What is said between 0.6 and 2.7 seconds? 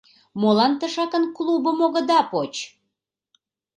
тышакын клубым огыда поч!